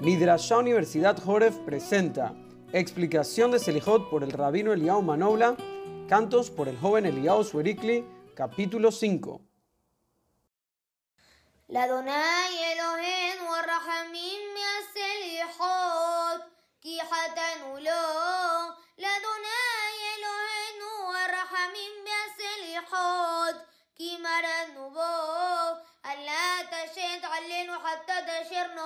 [0.00, 2.34] Midrashá Universidad Joref presenta
[2.74, 5.56] Explicación de Selijot por el rabino Eliao Manobla,
[6.06, 8.04] Cantos por el joven Eliao Suerikli,
[8.34, 9.40] capítulo 5.
[11.68, 14.54] La Donai Elohen Warrahamim
[14.92, 16.42] Selijot,
[16.78, 18.02] Kihatanulo,
[18.98, 20.78] La Donai Elohen
[21.08, 22.04] Warrahamim
[22.36, 25.00] Selijot, Kimaranubo,
[26.02, 28.85] Allah Tashet Alenu Hatta Tasherno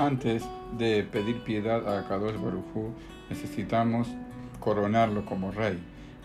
[0.00, 0.42] Antes
[0.78, 2.94] de pedir piedad a Kadosh Barujú,
[3.28, 4.08] necesitamos
[4.58, 5.78] coronarlo como rey.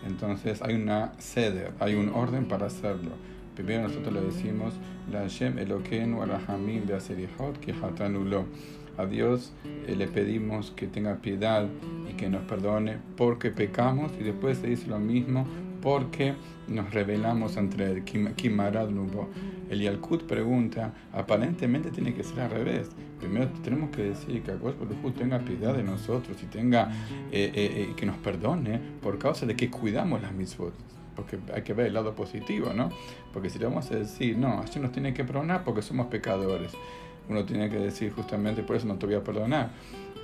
[0.06, 3.10] Entonces hay una sede, hay un orden para hacerlo.
[3.54, 4.72] Primero nosotros le decimos,
[5.12, 8.46] La Hashem Elokeinu Arahamim Beaserihot Kihatanulo.
[8.96, 9.52] A Dios
[9.86, 11.68] eh, le pedimos que tenga piedad
[12.10, 15.46] y que nos perdone porque pecamos y después se dice lo mismo
[15.86, 16.34] porque
[16.66, 18.88] nos rebelamos entre el Kimarad.
[19.70, 22.90] El Yalkut pregunta, aparentemente tiene que ser al revés.
[23.20, 26.90] Primero tenemos que decir que Baruj tenga piedad de nosotros y tenga
[27.30, 30.74] eh, eh, que nos perdone por causa de que cuidamos las mitzvot.
[31.14, 32.88] Porque hay que ver el lado positivo, ¿no?
[33.32, 36.72] Porque si le vamos a decir, no, así nos tiene que perdonar porque somos pecadores.
[37.28, 39.70] Uno tiene que decir justamente por eso no te voy a perdonar.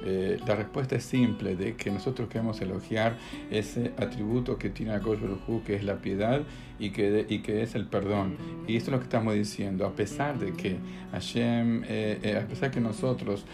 [0.04, 3.16] Eh, la respuesta es simple, de que nosotros queremos elogiar
[3.50, 6.42] ese atributo que tiene Akosh Baruj que es la piedad
[6.78, 8.36] y que, y que es el perdón.
[8.66, 10.76] Y esto es lo que estamos diciendo, a pesar de que
[11.12, 13.44] Hashem, eh, eh, a pesar que nosotros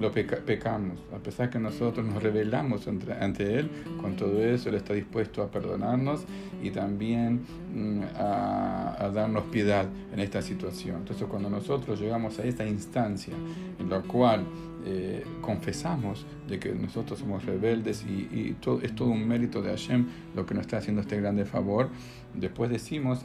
[0.00, 4.74] lo pecamos, a pesar que nosotros nos rebelamos ante, ante, Él, con todo eso Él
[4.74, 6.24] está dispuesto a perdonarnos
[6.60, 7.42] y también
[7.72, 10.96] mm, a, a, darnos piedad en esta situación.
[10.96, 13.34] Entonces cuando nosotros llegamos a esta instancia
[13.78, 14.44] en la cual
[14.84, 19.70] eh, confesamos de que nosotros somos rebeldes y, y todo, es todo un mérito de
[19.70, 21.88] Hashem lo que nos está haciendo este grande favor.
[22.34, 23.24] Después decimos,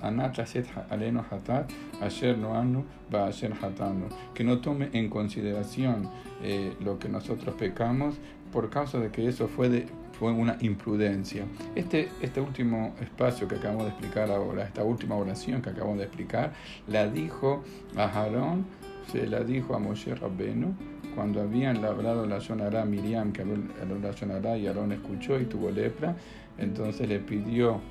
[3.62, 6.10] hatanu, que no tome en consideración
[6.44, 8.16] eh, lo que nosotros pecamos
[8.52, 9.88] por causa de que eso fue de,
[10.20, 11.46] fue una imprudencia.
[11.76, 16.06] Este, este último espacio que acabamos de explicar ahora, esta última oración que acabamos de
[16.06, 16.54] explicar,
[16.88, 17.64] la dijo
[17.96, 18.66] a Aarón,
[19.12, 20.76] se la dijo a Moshe Rabbenu,
[21.16, 26.16] cuando habían labrado la Yonará Miriam, que la Yonará y Aarón escuchó y tuvo lepra,
[26.58, 27.82] entonces le pidió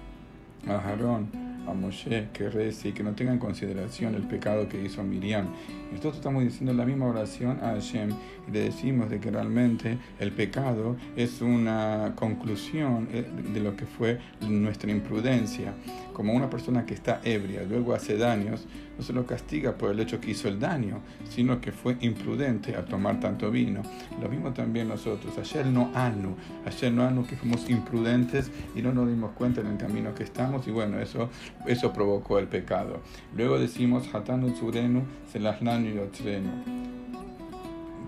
[0.69, 4.83] a Aarón, a Moshe, que rece y que no tenga en consideración el pecado que
[4.83, 5.49] hizo Miriam.
[5.91, 8.11] Nosotros estamos diciendo la misma oración a Hashem
[8.49, 13.87] y le decimos de que realmente el pecado es una conclusión eh, de lo que
[13.87, 14.19] fue
[14.49, 15.75] nuestra imprudencia.
[16.13, 18.67] Como una persona que está ebria, luego hace daños,
[18.97, 22.75] no se lo castiga por el hecho que hizo el daño, sino que fue imprudente
[22.75, 23.83] al tomar tanto vino.
[24.21, 26.35] Lo mismo también nosotros, ayer no anu,
[26.65, 30.25] ayer no anu que fuimos imprudentes y no nos dimos cuenta en el camino que
[30.25, 31.29] estamos y bueno, eso,
[31.67, 33.01] eso provocó el pecado.
[33.35, 35.03] Luego decimos, hatanu tsurenu,
[35.33, 36.51] selahnanu yotrenu.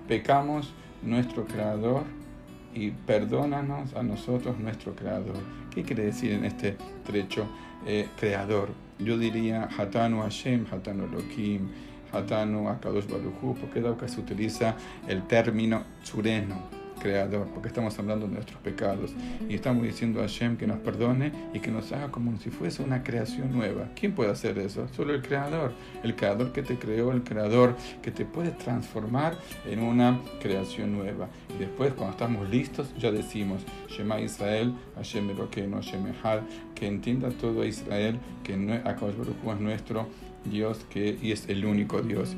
[0.07, 0.73] Pecamos
[1.03, 2.05] nuestro creador
[2.75, 5.37] y perdónanos a nosotros nuestro creador.
[5.75, 7.47] ¿Qué quiere decir en este trecho
[7.87, 8.71] eh, creador?
[8.99, 11.69] Yo diría Hatanu Hashem, Hatanu Elohim,
[12.13, 14.75] Hatanu Akadosh Baruchu, porque que se utiliza
[15.07, 16.57] el término Tsureno,
[16.99, 19.13] creador, porque estamos hablando de nuestros pecados
[19.49, 22.83] y estamos diciendo a Hashem que nos perdone y que nos haga como si fuese
[22.83, 23.89] una creación nueva.
[23.95, 24.89] ¿Quién puede hacer eso?
[24.95, 25.73] Solo el creador,
[26.03, 29.37] el creador que te creó, el creador que te puede transformar
[29.67, 31.29] en una creación nueva.
[31.55, 36.41] Y después, cuando estamos listos, ya decimos Shema Israel, Hashem Elokeinu, Hashem Echad,
[36.75, 38.55] que entienda todo Israel que
[38.85, 40.07] Akadosh Baruch es nuestro
[40.45, 42.35] Dios que, y es el único Dios.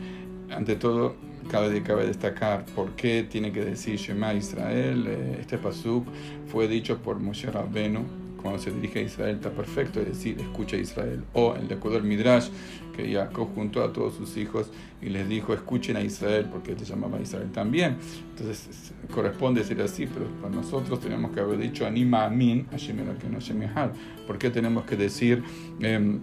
[0.50, 1.14] Ante todo,
[1.50, 5.06] cabe, cabe destacar por qué tiene que decir Shema Israel.
[5.40, 6.06] Este pasuk
[6.46, 10.76] fue dicho por Moshe Rabbenu cuando se dirige a Israel, está perfecto, es decir, escucha
[10.76, 11.22] a Israel.
[11.34, 12.48] O el Kodor Midrash,
[12.96, 14.70] que Jacob juntó a todos sus hijos
[15.02, 17.96] y les dijo, escuchen a Israel, porque él se llamaba Israel también.
[18.30, 23.28] Entonces, corresponde decir así, pero para nosotros tenemos que haber dicho Anima Amin, Hashem que
[23.28, 23.92] no
[24.26, 25.42] ¿Por qué tenemos que decir...
[25.80, 26.18] Eh,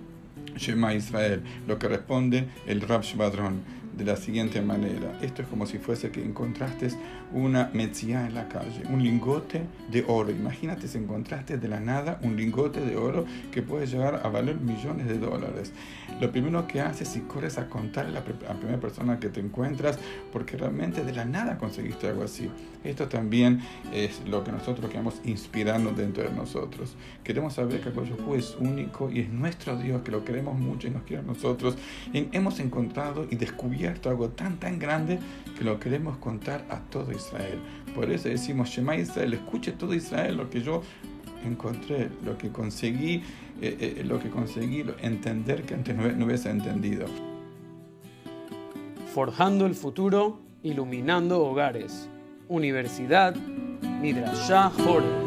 [0.57, 3.61] Shema Israel, lo que responde el Rab Shvadron.
[3.97, 5.17] De la siguiente manera.
[5.21, 6.89] Esto es como si fuese que encontraste
[7.33, 10.31] una metzía en la calle, un lingote de oro.
[10.31, 14.57] Imagínate si encontraste de la nada un lingote de oro que puede llegar a valer
[14.59, 15.73] millones de dólares.
[16.21, 19.97] Lo primero que haces si corres a contarle a la, primera persona que te encuentras
[20.31, 22.49] porque realmente de la nada conseguiste algo así.
[22.83, 23.61] Esto también
[23.91, 26.95] es lo que nosotros queremos inspirarnos dentro de nosotros.
[27.23, 30.91] Queremos saber que Hu es único y es nuestro Dios, que lo queremos mucho y
[30.91, 31.75] nos quiere a nosotros.
[32.13, 33.35] Y hemos encontrado y
[34.09, 35.19] algo tan tan grande
[35.57, 37.59] que lo queremos contar a todo Israel.
[37.95, 40.83] Por eso decimos, Shema Israel, escuche todo Israel lo que yo
[41.45, 43.23] encontré, lo que conseguí,
[43.61, 47.05] eh, eh, lo que conseguí entender que antes no, no hubiese entendido.
[49.13, 52.09] Forjando el futuro, iluminando hogares.
[52.49, 53.35] Universidad
[54.01, 55.26] Midrashah Jorge.